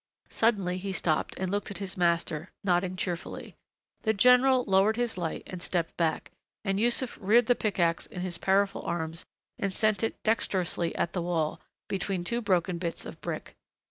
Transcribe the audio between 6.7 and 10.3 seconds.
Yussuf reared the pickaxe in his powerful arms and sent it